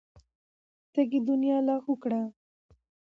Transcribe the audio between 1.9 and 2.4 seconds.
کړه.